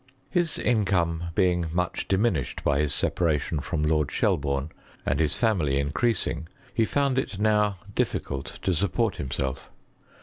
[0.31, 4.71] His income being much diminished by his sepa ration from Lord Shelburne,
[5.05, 9.69] and his family increas ing, he found it now difficult to support himself.